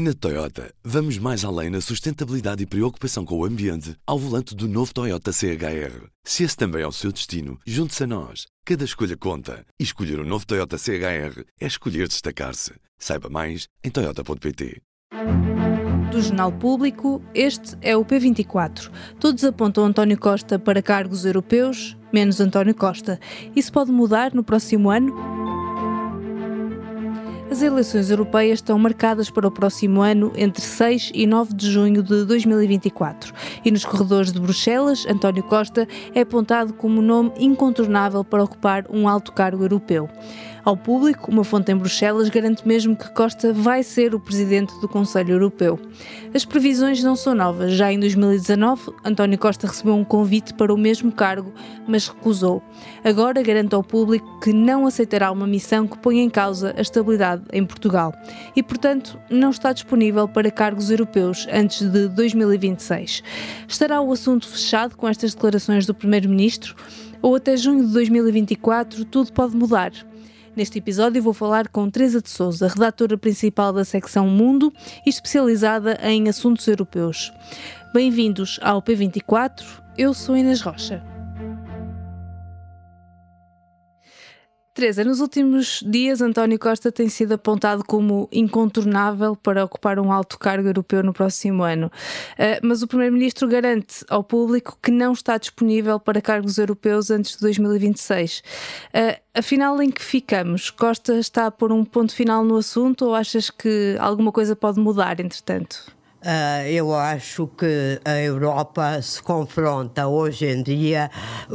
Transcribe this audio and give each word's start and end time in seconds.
Na 0.00 0.14
Toyota, 0.14 0.72
vamos 0.84 1.18
mais 1.18 1.44
além 1.44 1.70
na 1.70 1.80
sustentabilidade 1.80 2.62
e 2.62 2.66
preocupação 2.66 3.24
com 3.24 3.36
o 3.36 3.44
ambiente 3.44 3.96
ao 4.06 4.16
volante 4.16 4.54
do 4.54 4.68
novo 4.68 4.94
Toyota 4.94 5.32
CHR. 5.32 6.06
Se 6.22 6.44
esse 6.44 6.56
também 6.56 6.82
é 6.82 6.86
o 6.86 6.92
seu 6.92 7.10
destino, 7.10 7.58
junte-se 7.66 8.04
a 8.04 8.06
nós. 8.06 8.46
Cada 8.64 8.84
escolha 8.84 9.16
conta. 9.16 9.66
E 9.76 9.82
escolher 9.82 10.20
o 10.20 10.22
um 10.22 10.24
novo 10.24 10.46
Toyota 10.46 10.78
CHR 10.78 11.42
é 11.60 11.66
escolher 11.66 12.06
destacar-se. 12.06 12.74
Saiba 12.96 13.28
mais 13.28 13.66
em 13.82 13.90
Toyota.pt. 13.90 14.80
Do 16.12 16.22
Jornal 16.22 16.52
Público, 16.52 17.20
este 17.34 17.76
é 17.82 17.96
o 17.96 18.04
P24. 18.04 18.92
Todos 19.18 19.42
apontam 19.42 19.84
António 19.84 20.16
Costa 20.16 20.60
para 20.60 20.80
cargos 20.80 21.24
europeus, 21.24 21.96
menos 22.12 22.40
António 22.40 22.72
Costa. 22.72 23.18
Isso 23.56 23.72
pode 23.72 23.90
mudar 23.90 24.32
no 24.32 24.44
próximo 24.44 24.90
ano? 24.90 25.37
As 27.50 27.62
eleições 27.62 28.10
europeias 28.10 28.58
estão 28.58 28.78
marcadas 28.78 29.30
para 29.30 29.48
o 29.48 29.50
próximo 29.50 30.02
ano, 30.02 30.30
entre 30.36 30.62
6 30.62 31.12
e 31.14 31.26
9 31.26 31.54
de 31.54 31.70
junho 31.70 32.02
de 32.02 32.24
2024. 32.26 33.32
E 33.64 33.70
nos 33.70 33.86
corredores 33.86 34.30
de 34.30 34.38
Bruxelas, 34.38 35.06
António 35.06 35.42
Costa 35.42 35.88
é 36.14 36.20
apontado 36.20 36.74
como 36.74 37.00
nome 37.00 37.32
incontornável 37.38 38.22
para 38.22 38.44
ocupar 38.44 38.84
um 38.90 39.08
alto 39.08 39.32
cargo 39.32 39.64
europeu. 39.64 40.10
Ao 40.68 40.76
público, 40.76 41.30
uma 41.30 41.44
fonte 41.44 41.72
em 41.72 41.74
Bruxelas 41.74 42.28
garante 42.28 42.68
mesmo 42.68 42.94
que 42.94 43.10
Costa 43.14 43.54
vai 43.54 43.82
ser 43.82 44.14
o 44.14 44.20
presidente 44.20 44.78
do 44.82 44.86
Conselho 44.86 45.30
Europeu. 45.30 45.80
As 46.34 46.44
previsões 46.44 47.02
não 47.02 47.16
são 47.16 47.34
novas. 47.34 47.72
Já 47.72 47.90
em 47.90 47.98
2019, 47.98 48.92
António 49.02 49.38
Costa 49.38 49.66
recebeu 49.66 49.94
um 49.94 50.04
convite 50.04 50.52
para 50.52 50.70
o 50.70 50.76
mesmo 50.76 51.10
cargo, 51.10 51.54
mas 51.86 52.06
recusou. 52.06 52.62
Agora 53.02 53.42
garante 53.42 53.74
ao 53.74 53.82
público 53.82 54.40
que 54.40 54.52
não 54.52 54.86
aceitará 54.86 55.32
uma 55.32 55.46
missão 55.46 55.86
que 55.86 55.96
ponha 55.96 56.22
em 56.22 56.28
causa 56.28 56.74
a 56.76 56.82
estabilidade 56.82 57.44
em 57.50 57.64
Portugal 57.64 58.12
e, 58.54 58.62
portanto, 58.62 59.18
não 59.30 59.48
está 59.48 59.72
disponível 59.72 60.28
para 60.28 60.50
cargos 60.50 60.90
europeus 60.90 61.46
antes 61.50 61.80
de 61.90 62.08
2026. 62.08 63.22
Estará 63.66 64.02
o 64.02 64.12
assunto 64.12 64.46
fechado 64.46 64.98
com 64.98 65.08
estas 65.08 65.32
declarações 65.32 65.86
do 65.86 65.94
Primeiro-Ministro? 65.94 66.76
Ou 67.22 67.36
até 67.36 67.56
junho 67.56 67.86
de 67.86 67.92
2024 67.94 69.06
tudo 69.06 69.32
pode 69.32 69.56
mudar? 69.56 69.92
Neste 70.58 70.78
episódio 70.78 71.22
vou 71.22 71.32
falar 71.32 71.68
com 71.68 71.88
Teresa 71.88 72.20
de 72.20 72.28
Souza, 72.28 72.66
redatora 72.66 73.16
principal 73.16 73.72
da 73.72 73.84
secção 73.84 74.26
Mundo 74.26 74.72
e 75.06 75.08
especializada 75.08 75.96
em 76.02 76.28
assuntos 76.28 76.66
europeus. 76.66 77.32
Bem-vindos 77.94 78.58
ao 78.60 78.82
P24, 78.82 79.64
eu 79.96 80.12
sou 80.12 80.36
Inês 80.36 80.60
Rocha. 80.60 81.00
Teresa, 84.78 85.02
nos 85.02 85.18
últimos 85.18 85.82
dias 85.84 86.22
António 86.22 86.56
Costa 86.56 86.92
tem 86.92 87.08
sido 87.08 87.32
apontado 87.32 87.82
como 87.84 88.28
incontornável 88.30 89.34
para 89.34 89.64
ocupar 89.64 89.98
um 89.98 90.12
alto 90.12 90.38
cargo 90.38 90.68
europeu 90.68 91.02
no 91.02 91.12
próximo 91.12 91.64
ano. 91.64 91.88
Uh, 92.34 92.64
mas 92.64 92.80
o 92.80 92.86
Primeiro-Ministro 92.86 93.48
garante 93.48 94.04
ao 94.08 94.22
público 94.22 94.78
que 94.80 94.92
não 94.92 95.14
está 95.14 95.36
disponível 95.36 95.98
para 95.98 96.20
cargos 96.20 96.58
europeus 96.58 97.10
antes 97.10 97.32
de 97.32 97.40
2026. 97.40 98.38
Uh, 98.94 99.20
afinal, 99.34 99.82
em 99.82 99.90
que 99.90 100.00
ficamos? 100.00 100.70
Costa 100.70 101.18
está 101.18 101.46
a 101.46 101.50
pôr 101.50 101.72
um 101.72 101.84
ponto 101.84 102.14
final 102.14 102.44
no 102.44 102.56
assunto 102.56 103.06
ou 103.06 103.16
achas 103.16 103.50
que 103.50 103.96
alguma 103.98 104.30
coisa 104.30 104.54
pode 104.54 104.78
mudar 104.78 105.18
entretanto? 105.18 105.97
Uh, 106.20 106.66
eu 106.66 106.92
acho 106.92 107.46
que 107.46 108.00
a 108.04 108.18
Europa 108.18 109.00
se 109.00 109.22
confronta 109.22 110.08
hoje 110.08 110.46
em 110.46 110.64
dia 110.64 111.08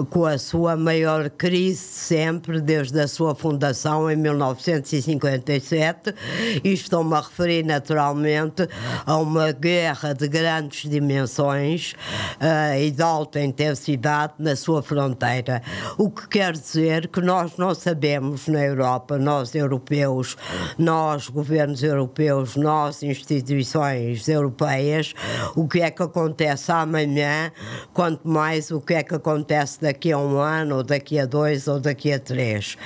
com 0.09 0.25
a 0.25 0.37
sua 0.37 0.77
maior 0.77 1.29
crise 1.29 1.81
sempre, 1.81 2.61
desde 2.61 2.97
a 3.01 3.07
sua 3.09 3.35
fundação 3.35 4.09
em 4.09 4.15
1957, 4.15 6.15
e 6.63 6.71
estou-me 6.71 7.13
a 7.13 7.19
referir 7.19 7.65
naturalmente 7.65 8.65
a 9.05 9.17
uma 9.17 9.51
guerra 9.51 10.13
de 10.13 10.29
grandes 10.29 10.89
dimensões 10.89 11.93
uh, 12.39 12.79
e 12.79 12.89
de 12.89 13.03
alta 13.03 13.41
intensidade 13.41 14.35
na 14.39 14.55
sua 14.55 14.81
fronteira. 14.81 15.61
O 15.97 16.09
que 16.09 16.25
quer 16.29 16.53
dizer 16.53 17.09
que 17.09 17.19
nós 17.19 17.57
não 17.57 17.75
sabemos 17.75 18.47
na 18.47 18.61
Europa, 18.61 19.17
nós 19.17 19.53
europeus, 19.55 20.37
nós 20.77 21.27
governos 21.27 21.83
europeus, 21.83 22.55
nós 22.55 23.03
instituições 23.03 24.25
europeias, 24.29 24.52
europeias, 24.53 25.13
o 25.55 25.67
que 25.67 25.81
é 25.81 25.89
que 25.89 26.03
acontece 26.03 26.71
amanhã, 26.71 27.51
quanto 27.93 28.27
mais 28.27 28.71
o 28.71 28.79
que 28.79 28.93
é 28.93 29.03
que 29.03 29.15
acontece 29.15 29.81
daqui 29.81 30.11
a 30.11 30.17
um 30.17 30.37
ano, 30.37 30.77
ou 30.77 30.83
daqui 30.83 31.19
a 31.19 31.25
dois, 31.25 31.67
ou 31.67 31.79
daqui 31.79 32.13
a 32.13 32.19
três. 32.19 32.77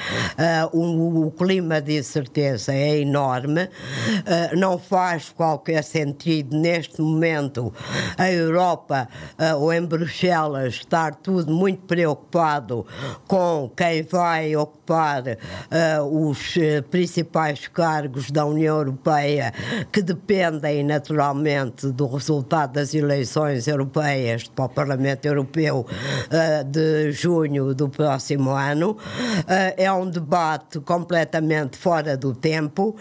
Uh, 0.72 0.78
o, 0.78 1.28
o, 1.28 1.32
clima 1.32 1.82
de 1.82 1.98
incerteza 1.98 2.74
é 2.74 3.00
enorme, 3.00 3.64
uh, 3.64 4.58
não 4.58 4.80
faz 4.80 5.30
qualquer 5.30 5.84
sentido 5.84 6.58
neste 6.58 7.02
momento 7.02 7.74
a 8.18 8.32
Europa 8.32 9.08
uh, 9.38 9.58
ou 9.58 9.74
em 9.74 9.86
Bruxelas 9.86 10.76
estar 10.76 11.16
tudo 11.16 11.52
muito 11.52 11.84
preocupado 11.84 12.86
com 13.28 13.70
quem 13.76 14.04
vai 14.04 14.56
ocupar 14.56 15.24
os 16.12 16.56
principais 16.90 17.68
cargos 17.68 18.32
da 18.32 18.46
União 18.46 18.78
Europeia 18.78 19.54
que 19.92 20.02
dependem 20.02 20.84
naturalmente 20.84 21.57
do 21.66 22.08
resultado 22.08 22.74
das 22.74 22.94
eleições 22.94 23.68
europeias 23.68 24.48
para 24.48 24.66
o 24.66 24.70
Parlamento 24.70 25.26
Europeu 25.26 25.86
uh, 25.88 26.64
de 26.64 27.12
junho 27.12 27.74
do 27.74 27.90
próximo 27.90 28.52
ano. 28.52 28.92
Uh, 28.92 29.74
é 29.78 29.92
um 29.92 30.10
debate 30.10 30.80
completamente 30.80 31.78
fora 31.78 32.16
do 32.16 32.34
tempo 32.34 32.90
uh, 32.90 32.96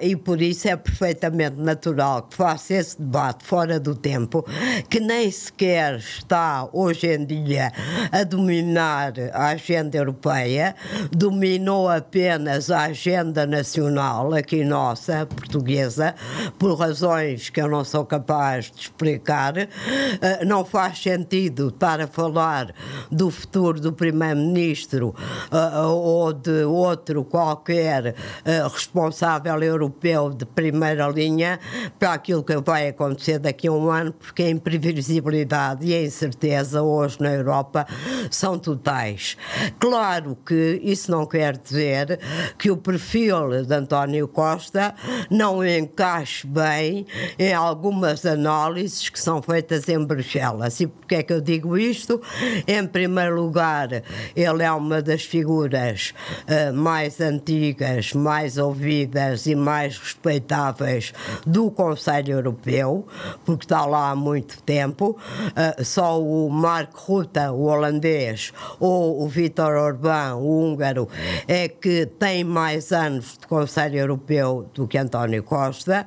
e 0.00 0.16
por 0.16 0.40
isso 0.40 0.68
é 0.68 0.76
perfeitamente 0.76 1.56
natural 1.60 2.22
que 2.22 2.36
faça 2.36 2.74
esse 2.74 3.00
debate 3.00 3.44
fora 3.44 3.78
do 3.78 3.94
tempo, 3.94 4.44
que 4.88 5.00
nem 5.00 5.30
sequer 5.30 5.96
está 5.96 6.68
hoje 6.72 7.06
em 7.06 7.24
dia 7.24 7.72
a 8.10 8.24
dominar 8.24 9.12
a 9.32 9.48
agenda 9.48 9.96
europeia, 9.96 10.74
dominou 11.10 11.88
apenas 11.88 12.70
a 12.70 12.84
agenda 12.84 13.46
nacional, 13.46 14.34
aqui 14.34 14.64
nossa, 14.64 15.26
portuguesa, 15.26 16.14
por 16.58 16.78
razões 16.78 17.50
que 17.50 17.60
eu 17.60 17.68
não 17.68 17.84
sou 17.90 18.04
capaz 18.04 18.70
de 18.70 18.82
explicar. 18.82 19.54
Uh, 19.56 20.46
não 20.46 20.64
faz 20.64 21.02
sentido 21.02 21.68
estar 21.68 22.00
a 22.00 22.06
falar 22.06 22.72
do 23.10 23.30
futuro 23.30 23.80
do 23.80 23.92
Primeiro-Ministro 23.92 25.08
uh, 25.50 25.88
ou 25.88 26.32
de 26.32 26.62
outro 26.64 27.24
qualquer 27.24 28.14
uh, 28.14 28.68
responsável 28.68 29.60
europeu 29.60 30.30
de 30.30 30.46
primeira 30.46 31.08
linha 31.08 31.58
para 31.98 32.12
aquilo 32.12 32.44
que 32.44 32.56
vai 32.60 32.88
acontecer 32.88 33.40
daqui 33.40 33.66
a 33.66 33.72
um 33.72 33.90
ano, 33.90 34.12
porque 34.12 34.44
a 34.44 34.50
imprevisibilidade 34.50 35.84
e 35.84 35.94
a 35.94 36.02
incerteza 36.02 36.82
hoje 36.82 37.20
na 37.20 37.32
Europa 37.32 37.86
são 38.30 38.56
totais. 38.56 39.36
Claro 39.80 40.38
que 40.46 40.80
isso 40.84 41.10
não 41.10 41.26
quer 41.26 41.56
dizer 41.56 42.20
que 42.56 42.70
o 42.70 42.76
perfil 42.76 43.64
de 43.64 43.74
António 43.74 44.28
Costa 44.28 44.94
não 45.28 45.64
encaixe 45.64 46.46
bem 46.46 47.04
em 47.36 47.52
algum 47.52 47.79
algumas 47.80 48.26
análises 48.26 49.08
que 49.08 49.18
são 49.18 49.40
feitas 49.40 49.88
em 49.88 50.04
Bruxelas. 50.04 50.78
E 50.80 50.86
porquê 50.86 51.14
é 51.14 51.22
que 51.22 51.32
eu 51.32 51.40
digo 51.40 51.78
isto? 51.78 52.20
Em 52.68 52.86
primeiro 52.86 53.40
lugar, 53.40 53.88
ele 54.36 54.62
é 54.62 54.70
uma 54.70 55.00
das 55.00 55.24
figuras 55.24 56.12
uh, 56.42 56.74
mais 56.74 57.22
antigas, 57.22 58.12
mais 58.12 58.58
ouvidas 58.58 59.46
e 59.46 59.54
mais 59.54 59.96
respeitáveis 59.96 61.14
do 61.46 61.70
Conselho 61.70 62.34
Europeu, 62.34 63.06
porque 63.46 63.64
está 63.64 63.86
lá 63.86 64.10
há 64.10 64.14
muito 64.14 64.62
tempo. 64.62 65.18
Uh, 65.48 65.82
só 65.82 66.22
o 66.22 66.50
Mark 66.50 66.94
Rutte, 66.94 67.40
o 67.50 67.62
holandês, 67.62 68.52
ou 68.78 69.22
o 69.22 69.26
Vítor 69.26 69.74
Orbán, 69.74 70.34
o 70.34 70.64
húngaro, 70.64 71.08
é 71.48 71.66
que 71.66 72.04
tem 72.04 72.44
mais 72.44 72.92
anos 72.92 73.38
de 73.40 73.46
Conselho 73.46 73.96
Europeu 73.96 74.68
do 74.74 74.86
que 74.86 74.98
António 74.98 75.42
Costa. 75.42 76.06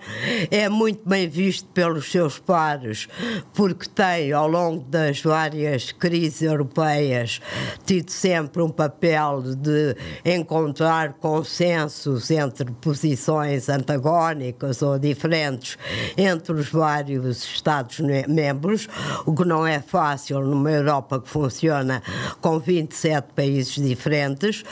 É 0.52 0.70
muito 0.70 1.10
bem 1.10 1.28
visto 1.28 1.63
visto 1.64 1.68
pelos 1.74 2.12
seus 2.12 2.38
pares, 2.38 3.08
porque 3.54 3.88
tem, 3.90 4.32
ao 4.32 4.48
longo 4.48 4.84
das 4.86 5.22
várias 5.22 5.92
crises 5.92 6.42
europeias, 6.42 7.42
tido 7.86 8.10
sempre 8.10 8.62
um 8.62 8.70
papel 8.70 9.42
de 9.56 9.96
encontrar 10.26 11.14
consensos 11.14 12.30
entre 12.30 12.72
posições 12.82 13.70
antagónicas 13.70 14.82
ou 14.82 15.00
diferentes 15.00 15.78
entre 16.18 16.54
os 16.54 16.70
vários 16.70 17.44
Estados-membros, 17.44 18.88
o 19.26 19.34
que 19.34 19.46
não 19.46 19.66
é 19.66 19.80
fácil 19.80 20.42
numa 20.42 20.72
Europa 20.72 21.20
que 21.20 21.30
funciona 21.30 22.02
com 22.42 22.60
27 22.60 23.30
países 23.36 23.76
diferentes, 23.76 24.64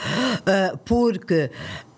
eh, 0.46 0.74
porque 0.84 1.50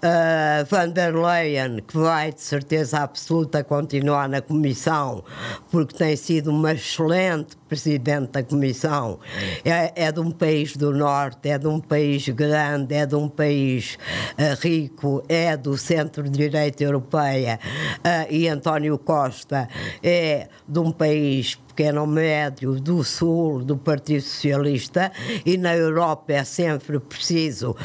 uh, 0.04 0.64
van 0.68 0.92
der 0.92 1.12
Leyen, 1.12 1.80
que 1.86 1.98
vai 1.98 2.32
de 2.32 2.40
certeza 2.40 3.00
absoluta 3.02 3.64
continuar 3.64 4.28
na 4.28 4.40
Comissão, 4.40 5.24
porque 5.70 5.96
tem 5.96 6.16
sido 6.16 6.50
uma 6.50 6.72
excelente 6.72 7.56
presidente 7.68 8.32
da 8.32 8.42
Comissão. 8.42 9.18
É, 9.64 9.92
é 10.06 10.12
de 10.12 10.20
um 10.20 10.30
país 10.30 10.76
do 10.76 10.92
Norte, 10.92 11.48
é 11.48 11.58
de 11.58 11.66
um 11.66 11.80
país 11.80 12.28
grande, 12.28 12.94
é 12.94 13.06
de 13.06 13.14
um 13.14 13.28
país 13.28 13.98
uh, 14.38 14.60
rico, 14.60 15.24
é 15.28 15.56
do 15.56 15.76
centro-direita 15.76 16.84
europeia 16.84 17.58
uh, 17.98 18.32
e 18.32 18.48
António 18.48 18.98
Costa 18.98 19.68
é 20.02 20.48
de 20.68 20.78
um 20.78 20.92
país 20.92 21.58
pequeno 21.74 22.06
médio 22.06 22.78
do 22.80 23.02
Sul 23.02 23.64
do 23.64 23.76
Partido 23.76 24.22
Socialista 24.22 25.10
e 25.44 25.56
na 25.56 25.74
Europa 25.74 26.32
é 26.32 26.44
sempre 26.44 27.00
preciso 27.00 27.72
uh, 27.72 27.76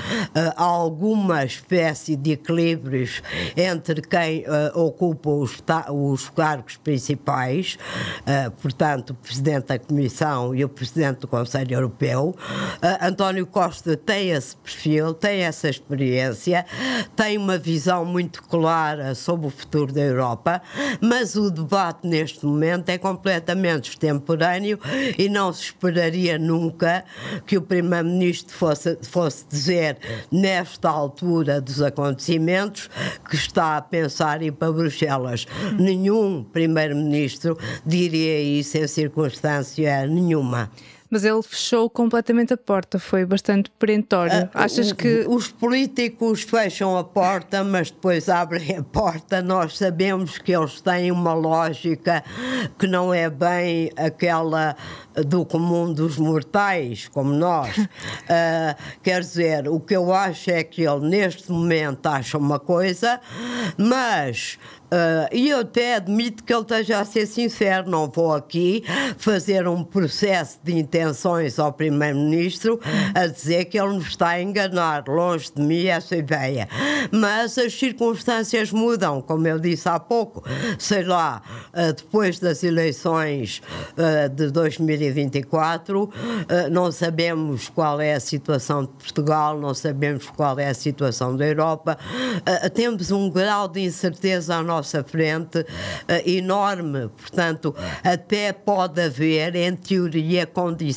alguma 0.56 1.44
espécie 1.44 2.16
de 2.16 2.34
equilíbrios 2.34 3.24
entre 3.58 4.04
quem 4.04 4.42
uh, 4.42 4.80
ocupa 4.80 5.32
os, 5.32 5.58
os, 5.92 6.30
cargos 6.30 6.78
principais, 6.78 7.80
uh, 8.22 8.52
portanto, 8.62 9.10
o 9.10 9.14
Presidente 9.16 9.66
da 9.68 9.80
Comissão 9.80 10.54
e 10.54 10.64
o 10.64 10.70
Presidente 10.70 11.22
do 11.22 11.28
Conselho 11.28 11.74
Europeu. 11.74 12.36
António 13.02 13.48
Costa 13.48 13.98
tem 13.98 14.30
esse 14.30 14.56
perfil, 14.58 15.14
tem 15.16 15.42
essa 15.42 15.68
experiência, 15.68 16.66
tem 17.16 17.38
uma 17.38 17.58
visão 17.58 18.06
muito 18.06 18.44
clara 18.44 19.16
sobre 19.16 19.48
o 19.48 19.50
futuro 19.50 19.92
da 19.92 20.02
Europa, 20.02 20.62
mas 21.02 21.36
o 21.36 21.50
debate 21.50 22.08
neste 22.08 22.46
momento 22.46 22.90
é 22.90 22.98
completamente 22.98 23.79
extemporâneo 23.88 24.80
e 25.18 25.30
não 25.30 25.54
se 25.54 25.66
esperaria 25.66 26.38
nunca 26.38 27.04
que 27.46 27.58
o 27.58 27.62
Primeiro-Ministro 27.62 28.54
fosse, 28.54 28.98
fosse 29.04 29.46
dizer, 29.48 29.98
nesta 30.32 30.90
altura 30.90 31.62
dos 31.62 31.82
acontecimentos, 31.82 32.90
que 33.30 33.36
está 33.36 33.78
a 33.78 33.82
pensar 33.82 34.42
ir 34.42 34.52
para 34.52 34.72
Bruxelas. 34.72 35.46
Nenhum 35.80 36.44
Primeiro-Ministro 36.44 37.58
diria 37.86 38.42
isso 38.42 38.78
em 38.78 38.88
circunstância 38.88 40.06
nenhuma 40.08 40.70
mas 41.10 41.26
ele 41.26 41.42
fechou 41.42 41.90
completamente 41.90 42.54
a 42.54 42.58
porta, 42.58 43.00
foi 43.00 43.26
bastante 43.26 43.72
perentório. 43.72 44.46
Uh, 44.46 44.50
Achas 44.54 44.92
que. 44.94 45.26
Os 45.28 45.48
políticos 45.48 46.44
fecham 46.44 46.98
a 46.98 47.04
porta, 47.04 47.64
mas 47.64 47.90
depois 47.90 48.30
abrem 48.30 48.78
a 48.78 48.84
porta. 48.84 49.42
Nós 49.42 49.78
sabemos 49.78 50.38
que 50.38 50.56
eles 50.56 50.80
têm 50.82 51.12
uma 51.12 51.34
lógica 51.34 52.24
que 52.78 52.86
não 52.86 53.14
é 53.14 53.30
bem 53.30 53.92
aquela 53.96 54.76
do 55.26 55.44
comum 55.46 55.92
dos 55.92 56.18
mortais, 56.18 57.08
como 57.08 57.34
nós. 57.34 57.76
Uh, 57.78 57.90
quer 59.02 59.22
dizer, 59.22 59.68
o 59.68 59.80
que 59.80 59.96
eu 59.96 60.14
acho 60.14 60.52
é 60.52 60.64
que 60.64 60.84
ele 60.84 61.08
neste 61.08 61.52
momento 61.52 62.06
acha 62.06 62.38
uma 62.38 62.60
coisa, 62.60 63.20
mas 63.78 64.58
Uh, 64.90 65.30
e 65.32 65.50
eu 65.50 65.60
até 65.60 65.96
admito 65.96 66.44
que 66.44 66.52
ele 66.52 66.64
esteja 66.64 67.00
a 67.00 67.06
ser 67.06 67.28
sincero, 67.28 67.88
não 67.88 68.10
vou 68.10 68.34
aqui 68.34 68.84
fazer 69.20 69.68
um 69.68 69.84
processo 69.84 70.58
de 70.64 70.80
intenções 71.00 71.58
ao 71.58 71.72
Primeiro-Ministro 71.72 72.80
a 73.16 73.26
dizer 73.26 73.66
que 73.66 73.80
ele 73.80 73.94
nos 73.94 74.08
está 74.08 74.30
a 74.30 74.42
enganar, 74.42 75.06
longe 75.08 75.50
de 75.56 75.62
mim 75.62 75.86
essa 75.86 76.16
ideia. 76.16 76.68
Mas 77.12 77.58
as 77.58 77.74
circunstâncias 77.74 78.72
mudam, 78.72 79.22
como 79.22 79.48
eu 79.48 79.58
disse 79.58 79.88
há 79.88 79.98
pouco, 80.00 80.44
sei 80.78 81.04
lá, 81.04 81.42
uh, 81.74 81.94
depois 81.94 82.40
das 82.40 82.64
eleições 82.64 83.62
uh, 83.94 84.30
de 84.30 84.52
2024, 84.52 86.10
não 86.72 86.92
sabemos 86.92 87.70
qual 87.70 88.02
é 88.02 88.14
a 88.14 88.20
situação 88.20 88.84
de 88.84 88.90
Portugal, 88.90 89.58
não 89.60 89.74
sabemos 89.74 90.28
qual 90.30 90.60
é 90.60 90.68
a 90.68 90.74
situação 90.74 91.36
da 91.36 91.46
Europa, 91.46 91.98
temos 92.74 93.12
um 93.12 93.30
grau 93.30 93.68
de 93.68 93.82
incerteza 93.82 94.56
à 94.56 94.64
nossa 94.64 95.04
frente 95.04 95.66
enorme. 96.26 97.10
Portanto, 97.18 97.76
até 98.04 98.52
pode 98.52 99.02
haver, 99.02 99.56
em 99.56 99.76
teoria, 99.76 100.46
condições 100.46 100.89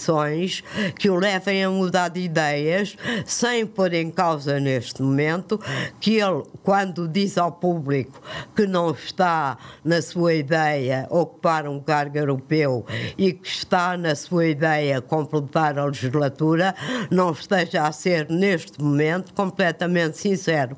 que 0.98 1.10
o 1.10 1.16
levem 1.16 1.64
a 1.64 1.70
mudar 1.70 2.08
de 2.08 2.20
ideias, 2.20 2.96
sem 3.24 3.66
pôr 3.66 3.92
em 3.94 4.10
causa 4.10 4.58
neste 4.58 5.02
momento 5.02 5.60
que 6.00 6.16
ele, 6.16 6.42
quando 6.62 7.08
diz 7.08 7.38
ao 7.38 7.52
público 7.52 8.20
que 8.54 8.66
não 8.66 8.90
está 8.90 9.58
na 9.84 10.00
sua 10.02 10.34
ideia 10.34 11.06
ocupar 11.10 11.66
um 11.66 11.80
cargo 11.80 12.18
europeu 12.18 12.84
e 13.16 13.32
que 13.32 13.48
está 13.48 13.96
na 13.96 14.14
sua 14.14 14.46
ideia 14.46 15.00
completar 15.00 15.78
a 15.78 15.84
legislatura, 15.84 16.74
não 17.10 17.32
esteja 17.32 17.86
a 17.86 17.92
ser, 17.92 18.28
neste 18.30 18.80
momento, 18.82 19.32
completamente 19.34 20.18
sincero. 20.18 20.76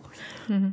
Uhum. 0.48 0.72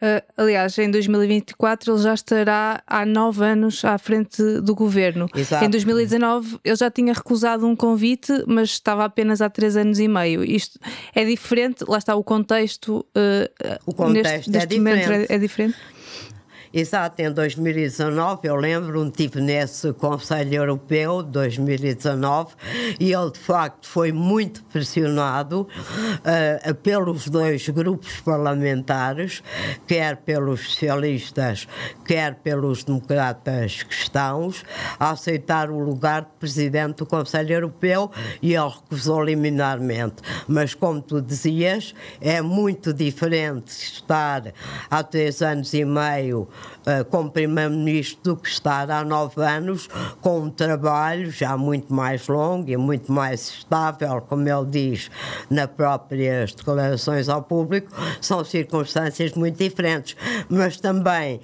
Uh, 0.00 0.22
aliás, 0.36 0.78
em 0.78 0.88
2024 0.90 1.92
ele 1.92 2.02
já 2.02 2.14
estará 2.14 2.80
há 2.86 3.04
nove 3.04 3.44
anos 3.44 3.84
à 3.84 3.98
frente 3.98 4.60
do 4.60 4.72
governo. 4.72 5.28
Exato. 5.34 5.64
Em 5.64 5.68
2019 5.68 6.60
ele 6.64 6.76
já 6.76 6.88
tinha 6.88 7.12
recusado 7.12 7.66
um 7.66 7.74
convite, 7.74 8.32
mas 8.46 8.70
estava 8.70 9.04
apenas 9.04 9.40
há 9.40 9.50
três 9.50 9.76
anos 9.76 9.98
e 9.98 10.06
meio. 10.06 10.44
Isto 10.44 10.78
é 11.12 11.24
diferente, 11.24 11.84
lá 11.88 11.98
está 11.98 12.14
o 12.14 12.22
contexto. 12.22 13.04
Uh, 13.08 13.78
o 13.86 13.92
contexto 13.92 14.50
neste, 14.50 14.50
neste 14.50 14.74
é, 14.76 14.78
diferente. 14.78 15.32
É, 15.32 15.34
é 15.34 15.38
diferente. 15.38 15.76
Exato, 16.72 17.22
em 17.22 17.32
2019, 17.32 18.40
eu 18.46 18.54
lembro-me, 18.54 19.08
estive 19.08 19.40
nesse 19.40 19.90
Conselho 19.94 20.54
Europeu 20.54 21.22
de 21.22 21.30
2019 21.30 22.54
e 23.00 23.12
ele 23.12 23.30
de 23.30 23.38
facto 23.38 23.88
foi 23.88 24.12
muito 24.12 24.62
pressionado 24.64 25.62
uh, 25.62 26.74
pelos 26.74 27.26
dois 27.28 27.66
grupos 27.70 28.20
parlamentares, 28.20 29.42
quer 29.86 30.16
pelos 30.18 30.60
socialistas, 30.72 31.66
quer 32.04 32.34
pelos 32.34 32.84
democratas 32.84 33.82
cristãos, 33.82 34.62
a 35.00 35.12
aceitar 35.12 35.70
o 35.70 35.78
lugar 35.78 36.22
de 36.22 36.32
presidente 36.38 36.98
do 36.98 37.06
Conselho 37.06 37.54
Europeu 37.54 38.10
e 38.42 38.54
ele 38.54 38.68
recusou 38.68 39.22
liminarmente. 39.24 40.16
Mas, 40.46 40.74
como 40.74 41.00
tu 41.00 41.22
dizias, 41.22 41.94
é 42.20 42.42
muito 42.42 42.92
diferente 42.92 43.70
estar 43.70 44.52
há 44.90 45.02
três 45.02 45.40
anos 45.40 45.72
e 45.72 45.84
meio 45.84 46.46
uh, 46.88 47.04
como 47.06 47.30
Primeiro-Ministro 47.30 48.18
do 48.22 48.36
que 48.36 48.48
estar 48.48 48.90
há 48.90 49.04
nove 49.04 49.42
anos 49.42 49.88
com 50.20 50.40
um 50.40 50.50
trabalho 50.50 51.30
já 51.30 51.56
muito 51.56 51.92
mais 51.92 52.26
longo 52.28 52.70
e 52.70 52.76
muito 52.76 53.12
mais 53.12 53.48
estável, 53.48 54.20
como 54.22 54.48
ele 54.48 54.66
diz 54.66 55.10
nas 55.50 55.66
próprias 55.66 56.52
declarações 56.52 57.28
ao 57.28 57.42
público, 57.42 57.92
são 58.20 58.44
circunstâncias 58.44 59.32
muito 59.32 59.58
diferentes. 59.58 60.16
Mas 60.48 60.78
também 60.78 61.40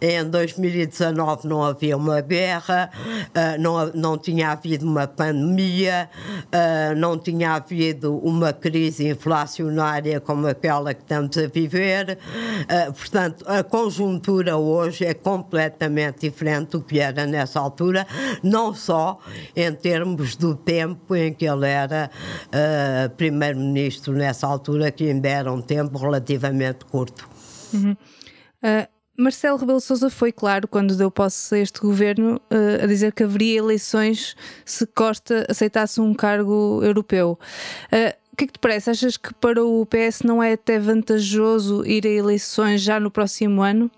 em 0.00 0.24
2019 0.24 1.46
não 1.46 1.62
havia 1.62 1.96
uma 1.96 2.20
guerra, 2.20 2.90
uh, 2.96 3.60
não, 3.60 3.86
não 3.94 4.18
tinha 4.18 4.50
havido 4.50 4.86
uma 4.86 5.06
pandemia, 5.06 6.08
uh, 6.46 6.96
não 6.96 7.18
tinha 7.18 7.52
havido 7.52 8.16
uma 8.18 8.52
crise 8.52 9.08
inflacionária 9.08 10.20
como 10.20 10.46
aquela 10.46 10.94
que 10.94 11.02
estamos 11.02 11.36
a 11.36 11.46
viver. 11.46 12.18
portanto, 12.96 13.44
a 13.46 13.62
conjuntura 13.62 14.55
hoje 14.56 15.04
é 15.04 15.14
completamente 15.14 16.20
diferente 16.20 16.70
do 16.70 16.82
que 16.82 16.98
era 16.98 17.26
nessa 17.26 17.60
altura, 17.60 18.06
não 18.42 18.74
só 18.74 19.18
em 19.54 19.72
termos 19.72 20.36
do 20.36 20.54
tempo 20.54 21.14
em 21.14 21.32
que 21.32 21.44
ele 21.44 21.66
era 21.66 22.10
uh, 22.46 23.10
primeiro-ministro 23.16 24.12
nessa 24.12 24.46
altura, 24.46 24.90
que 24.90 25.08
ainda 25.08 25.28
era 25.28 25.52
um 25.52 25.60
tempo 25.60 25.98
relativamente 25.98 26.84
curto. 26.84 27.28
Uhum. 27.72 27.92
Uh, 27.92 28.96
Marcelo 29.18 29.56
Rebelo 29.56 29.80
Sousa 29.80 30.10
foi 30.10 30.30
claro 30.30 30.68
quando 30.68 30.94
deu 30.94 31.10
posse 31.10 31.54
a 31.54 31.58
este 31.58 31.80
governo 31.80 32.36
uh, 32.36 32.84
a 32.84 32.86
dizer 32.86 33.12
que 33.12 33.22
haveria 33.22 33.58
eleições 33.58 34.36
se 34.64 34.86
Costa 34.86 35.46
aceitasse 35.48 36.00
um 36.00 36.12
cargo 36.12 36.80
europeu. 36.82 37.38
Uh, 37.90 38.26
o 38.32 38.36
que 38.36 38.44
é 38.44 38.46
que 38.48 38.52
te 38.52 38.58
parece? 38.58 38.90
Achas 38.90 39.16
que 39.16 39.32
para 39.32 39.64
o 39.64 39.86
PS 39.86 40.20
não 40.22 40.42
é 40.42 40.52
até 40.52 40.78
vantajoso 40.78 41.86
ir 41.86 42.06
a 42.06 42.10
eleições 42.10 42.82
já 42.82 43.00
no 43.00 43.10
próximo 43.10 43.62
ano? 43.62 43.90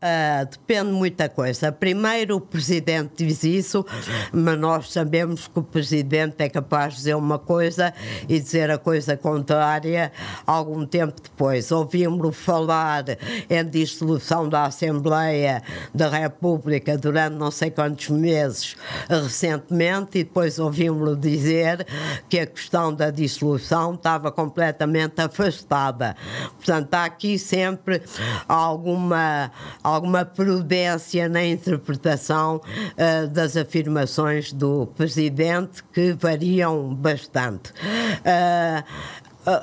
Uh, 0.00 0.46
depende 0.48 0.90
de 0.90 0.92
muita 0.92 1.28
coisa. 1.28 1.72
Primeiro, 1.72 2.36
o 2.36 2.40
presidente 2.40 3.26
diz 3.26 3.42
isso, 3.42 3.84
mas 4.32 4.56
nós 4.56 4.92
sabemos 4.92 5.48
que 5.48 5.58
o 5.58 5.62
presidente 5.62 6.36
é 6.38 6.48
capaz 6.48 6.92
de 6.92 6.98
dizer 6.98 7.16
uma 7.16 7.36
coisa 7.36 7.92
e 8.28 8.38
dizer 8.38 8.70
a 8.70 8.78
coisa 8.78 9.16
contrária 9.16 10.12
algum 10.46 10.86
tempo 10.86 11.20
depois. 11.20 11.72
Ouvimos-lo 11.72 12.30
falar 12.30 13.06
em 13.50 13.64
dissolução 13.64 14.48
da 14.48 14.66
Assembleia 14.66 15.64
da 15.92 16.08
República 16.08 16.96
durante 16.96 17.34
não 17.34 17.50
sei 17.50 17.72
quantos 17.72 18.08
meses 18.08 18.76
recentemente 19.08 20.20
e 20.20 20.22
depois 20.22 20.60
ouvimos-lo 20.60 21.16
dizer 21.16 21.84
que 22.28 22.38
a 22.38 22.46
questão 22.46 22.94
da 22.94 23.10
dissolução 23.10 23.94
estava 23.94 24.30
completamente 24.30 25.20
afastada. 25.20 26.14
Portanto, 26.54 26.94
há 26.94 27.04
aqui 27.04 27.36
sempre 27.36 28.00
alguma 28.46 29.50
alguma 29.94 30.24
prudência 30.24 31.28
na 31.28 31.44
interpretação 31.44 32.56
uh, 32.56 33.28
das 33.28 33.56
afirmações 33.56 34.52
do 34.52 34.86
presidente 34.96 35.82
que 35.92 36.12
variam 36.12 36.94
bastante. 36.94 37.70
Uh, 37.70 38.82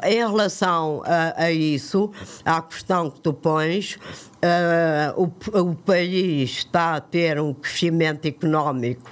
em 0.03 0.17
relação 0.17 1.03
a, 1.05 1.43
a, 1.43 1.51
isso, 1.51 2.11
à 2.43 2.61
questão 2.61 3.09
que 3.09 3.19
tu 3.19 3.33
pões, 3.33 3.99
uh, 4.45 5.21
o, 5.21 5.59
o, 5.59 5.75
país 5.75 6.51
está 6.51 6.95
a 6.95 7.01
ter 7.01 7.39
um 7.39 7.53
crescimento 7.53 8.27
económico 8.27 9.09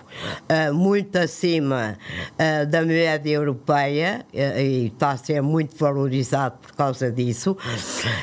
uh, 0.49 0.73
muito 0.73 1.17
acima 1.17 1.97
uh, 2.33 2.65
da 2.67 2.83
média 2.83 3.31
europeia 3.31 4.25
e 4.33 4.87
está 4.87 5.11
a 5.11 5.17
ser 5.17 5.41
muito 5.41 5.75
valorizado 5.77 6.57
por 6.61 6.73
causa 6.73 7.11
disso. 7.11 7.57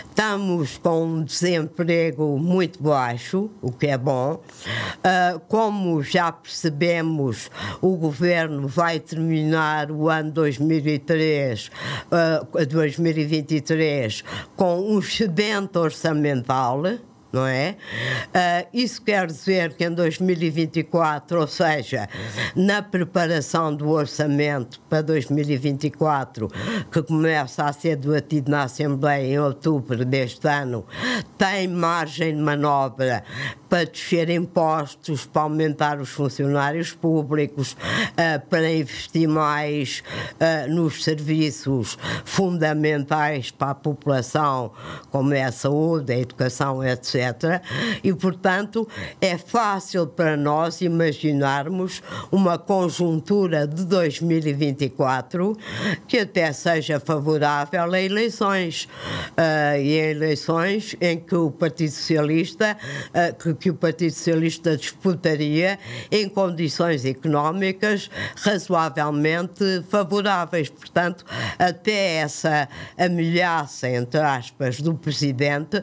Estamos 0.09 0.79
com 0.79 1.05
um 1.05 1.25
desemprego 1.25 2.39
muito 2.39 2.83
baixo, 2.83 3.51
o 3.61 3.73
que 3.73 3.87
é 3.87 3.99
bom. 3.99 4.41
como 5.49 6.03
já 6.03 6.31
percebemos, 6.31 7.51
o 7.81 7.97
governo 7.97 8.69
vai 8.69 9.01
terminar 9.01 9.91
o 9.91 10.09
ano 10.09 10.31
2003, 10.31 11.71
2023 12.69 14.25
com 14.57 14.81
um 14.81 14.99
excedente 14.99 15.79
orçamental 15.79 16.83
não 17.33 17.47
é? 17.47 17.77
Uh, 18.27 18.69
isso 18.73 19.03
quer 19.03 19.27
dizer 19.27 19.75
que 19.75 19.85
em 19.85 19.91
2024, 19.91 21.41
ou 21.41 21.47
seja, 21.47 22.09
na 22.55 22.83
preparação 22.83 23.75
do 23.75 23.89
orçamento 23.89 24.81
para 24.89 25.03
2024, 25.03 26.49
que 26.91 27.03
começa 27.03 27.65
a 27.65 27.73
ser 27.73 27.97
debatido 27.97 28.51
na 28.51 28.65
Assembleia 28.65 29.35
em 29.35 29.39
outubro 29.39 30.05
deste 30.05 30.47
ano, 30.49 30.85
tem 31.39 31.69
margem 31.69 32.35
de 32.35 32.43
manobra 32.43 33.23
para 33.71 33.85
descer 33.85 34.29
impostos, 34.29 35.25
para 35.25 35.43
aumentar 35.43 36.01
os 36.01 36.11
funcionários 36.11 36.93
públicos, 36.93 37.75
uh, 37.75 38.45
para 38.51 38.71
investir 38.71 39.29
mais 39.29 40.03
uh, 40.35 40.69
nos 40.69 41.05
serviços 41.05 41.97
fundamentais 42.25 43.53
para 43.53 43.71
a 43.71 43.75
população, 43.75 44.73
como 45.11 45.33
é 45.33 45.45
a 45.45 45.53
saúde, 45.53 46.13
a 46.13 46.19
educação, 46.19 46.85
etc. 46.85 47.63
E, 48.03 48.13
portanto, 48.13 48.89
é 49.21 49.39
fácil 49.39 50.09
para 50.09 50.37
nós 50.37 50.81
imaginarmos 50.81 52.03
uma 52.33 52.59
conjuntura 52.59 53.69
de 53.69 53.85
2024 53.85 55.57
que 56.09 56.19
até 56.19 56.53
seja 56.53 56.99
favorável 56.99 57.93
a 57.93 58.01
eleições. 58.01 58.89
Uh, 59.31 59.81
e 59.81 60.01
a 60.01 60.11
eleições 60.11 60.97
em 61.01 61.21
que 61.21 61.37
o 61.37 61.53
Partido 61.53 61.93
Socialista, 61.93 62.77
que, 63.39 63.55
que 63.61 63.71
o 63.71 63.75
Partido 63.75 64.13
Socialista 64.13 64.77
disputaria 64.77 65.79
em 66.11 66.29
condições 66.29 67.05
económicas 67.05 68.11
razoavelmente 68.37 69.85
favoráveis. 69.89 70.71
Portanto, 70.71 71.25
até 71.59 72.17
essa 72.17 72.69
ameaça, 72.99 73.89
entre 73.89 74.21
aspas, 74.21 74.81
do 74.81 74.95
Presidente 74.95 75.77
uh, 75.77 75.83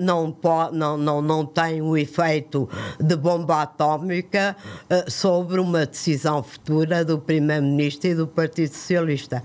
não 0.00 0.30
pode 0.30 0.76
não, 0.76 0.96
não, 0.96 1.22
não 1.22 1.46
tem 1.46 1.80
o 1.80 1.96
efeito 1.96 2.68
de 3.00 3.16
bomba 3.16 3.62
atómica 3.62 4.54
uh, 4.90 5.10
sobre 5.10 5.58
uma 5.58 5.86
decisão 5.86 6.42
futura 6.42 7.04
do 7.04 7.18
Primeiro-Ministro 7.18 8.10
e 8.10 8.14
do 8.14 8.26
Partido 8.28 8.72
Socialista. 8.72 9.42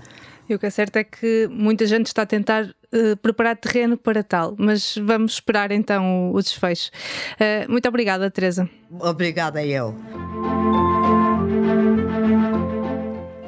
E 0.48 0.54
o 0.54 0.58
que 0.58 0.66
é 0.66 0.70
certo 0.70 0.96
é 0.96 1.04
que 1.04 1.48
muita 1.50 1.86
gente 1.86 2.06
está 2.06 2.22
a 2.22 2.26
tentar 2.26 2.72
uh, 2.96 3.16
preparar 3.16 3.56
terreno 3.56 3.96
para 3.96 4.22
tal, 4.22 4.54
mas 4.58 4.96
vamos 4.96 5.34
esperar 5.34 5.70
então 5.70 6.30
o, 6.30 6.36
o 6.36 6.42
desfecho. 6.42 6.90
Uh, 7.34 7.70
muito 7.70 7.88
obrigada, 7.88 8.30
Teresa. 8.30 8.68
Obrigada 9.00 9.64
eu. 9.64 9.94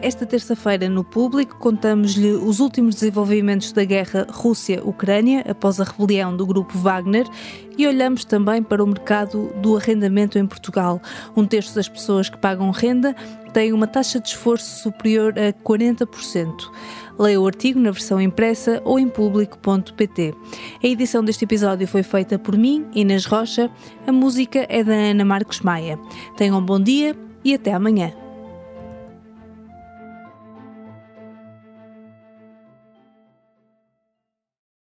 Esta 0.01 0.25
terça-feira, 0.25 0.89
no 0.89 1.03
público, 1.03 1.57
contamos-lhe 1.57 2.31
os 2.31 2.61
últimos 2.61 2.95
desenvolvimentos 2.95 3.73
da 3.73 3.85
guerra 3.85 4.29
Rússia-Ucrânia 4.31 5.45
após 5.49 5.81
a 5.81 5.85
rebelião 5.85 6.37
do 6.37 6.47
grupo 6.47 6.79
Wagner 6.79 7.27
e 7.77 7.85
olhamos 7.85 8.25
também 8.25 8.63
para 8.63 8.83
o 8.83 8.87
mercado 8.87 9.53
do 9.57 9.77
arrendamento 9.77 10.39
em 10.39 10.47
Portugal. 10.47 11.03
Um 11.37 11.45
terço 11.45 11.75
das 11.75 11.89
pessoas 11.89 12.29
que 12.29 12.39
pagam 12.39 12.71
renda 12.71 13.15
tem 13.53 13.73
uma 13.73 13.89
taxa 13.89 14.21
de 14.21 14.29
esforço 14.29 14.83
superior 14.83 15.35
a 15.37 15.53
40%. 15.53 16.71
Leia 17.19 17.41
o 17.41 17.47
artigo 17.47 17.81
na 17.81 17.91
versão 17.91 18.21
impressa 18.21 18.81
ou 18.85 19.01
em 19.01 19.09
público.pt. 19.09 20.33
A 20.81 20.87
edição 20.87 21.25
deste 21.25 21.45
episódio 21.45 21.89
foi 21.89 22.05
feita 22.05 22.39
por 22.39 22.57
mim, 22.57 22.87
Inês 22.95 23.25
Rocha. 23.25 23.69
A 24.07 24.13
música 24.13 24.65
é 24.69 24.85
da 24.85 24.95
Ana 24.95 25.25
Marcos 25.25 25.61
Maia. 25.61 25.99
Tenham 26.37 26.59
um 26.59 26.65
bom 26.65 26.79
dia 26.79 27.17
e 27.45 27.53
até 27.53 27.73
amanhã. 27.73 28.28